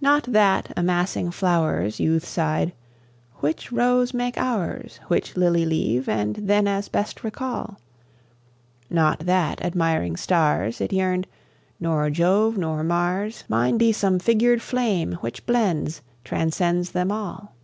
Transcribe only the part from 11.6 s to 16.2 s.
"Nor Jove, nor Mars; Mine be some figured flame which blends,